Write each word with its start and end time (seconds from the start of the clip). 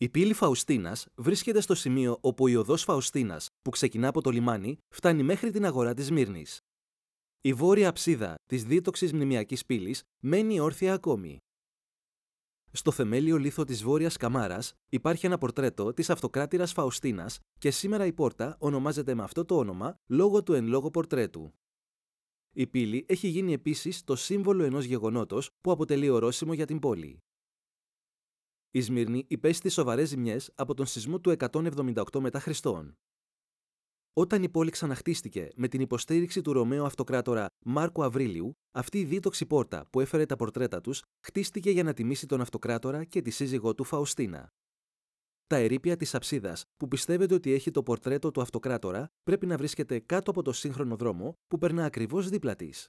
Η 0.00 0.08
πύλη 0.08 0.32
Φαουστίνας 0.32 1.06
βρίσκεται 1.14 1.60
στο 1.60 1.74
σημείο 1.74 2.18
όπου 2.20 2.48
η 2.48 2.56
οδό 2.56 2.76
Φαουστίνας, 2.76 3.48
που 3.62 3.70
ξεκινά 3.70 4.08
από 4.08 4.20
το 4.20 4.30
λιμάνι, 4.30 4.78
φτάνει 4.88 5.22
μέχρι 5.22 5.50
την 5.50 5.64
αγορά 5.64 5.94
της 5.94 6.10
Μύρνη. 6.10 6.46
Η 7.40 7.52
βόρεια 7.52 7.88
αψίδα 7.88 8.34
της 8.46 8.64
δίτοξης 8.64 9.12
μνημιακής 9.12 9.66
πύλης 9.66 10.02
μένει 10.18 10.60
όρθια 10.60 10.92
ακόμη. 10.94 11.38
Στο 12.72 12.90
θεμέλιο 12.90 13.36
λίθο 13.36 13.64
της 13.64 13.82
Βόρειας 13.82 14.16
Καμάρας 14.16 14.74
υπάρχει 14.88 15.26
ένα 15.26 15.38
πορτρέτο 15.38 15.92
της 15.92 16.10
αυτοκράτηρας 16.10 16.72
Φαουστίνας 16.72 17.38
και 17.58 17.70
σήμερα 17.70 18.06
η 18.06 18.12
πόρτα 18.12 18.56
ονομάζεται 18.58 19.14
με 19.14 19.22
αυτό 19.22 19.44
το 19.44 19.56
όνομα 19.56 19.94
λόγω 20.06 20.42
του 20.42 20.52
εν 20.52 20.66
λόγω 20.66 20.90
πορτρέτου. 20.90 21.52
Η 22.52 22.66
πύλη 22.66 23.04
έχει 23.08 23.28
γίνει 23.28 23.52
επίσης 23.52 24.04
το 24.04 24.16
σύμβολο 24.16 24.64
ενός 24.64 24.84
γεγονότος 24.84 25.50
που 25.60 25.70
αποτελεί 25.70 26.08
ορόσημο 26.08 26.52
για 26.52 26.66
την 26.66 26.78
πόλη. 26.78 27.22
Η 28.70 28.80
Σμύρνη 28.80 29.24
υπέστη 29.28 29.68
σοβαρές 29.68 30.08
ζημιές 30.08 30.52
από 30.54 30.74
τον 30.74 30.86
σεισμό 30.86 31.20
του 31.20 31.36
178 31.38 32.02
μετά 32.18 32.40
Χριστόν. 32.40 32.94
Όταν 34.12 34.42
η 34.42 34.48
πόλη 34.48 34.70
ξαναχτίστηκε 34.70 35.48
με 35.54 35.68
την 35.68 35.80
υποστήριξη 35.80 36.42
του 36.42 36.52
Ρωμαίου 36.52 36.84
Αυτοκράτορα 36.84 37.46
Μάρκου 37.64 38.04
Αβρίλιου, 38.04 38.52
αυτή 38.72 38.98
η 38.98 39.04
δίτοξη 39.04 39.46
πόρτα 39.46 39.86
που 39.90 40.00
έφερε 40.00 40.26
τα 40.26 40.36
πορτρέτα 40.36 40.80
τους 40.80 41.02
χτίστηκε 41.26 41.70
για 41.70 41.82
να 41.82 41.92
τιμήσει 41.92 42.26
τον 42.26 42.40
Αυτοκράτορα 42.40 43.04
και 43.04 43.22
τη 43.22 43.30
σύζυγό 43.30 43.74
του 43.74 43.84
Φαουστίνα. 43.84 44.48
Τα 45.46 45.56
ερήπια 45.56 45.96
της 45.96 46.14
αψίδας, 46.14 46.64
που 46.76 46.88
πιστεύετε 46.88 47.34
ότι 47.34 47.52
έχει 47.52 47.70
το 47.70 47.82
πορτρέτο 47.82 48.30
του 48.30 48.40
Αυτοκράτορα, 48.40 49.06
πρέπει 49.22 49.46
να 49.46 49.56
βρίσκεται 49.56 49.98
κάτω 49.98 50.30
από 50.30 50.42
το 50.42 50.52
σύγχρονο 50.52 50.96
δρόμο 50.96 51.32
που 51.46 51.58
περνά 51.58 51.84
ακριβώς 51.84 52.28
δίπλα 52.28 52.56
της. 52.56 52.76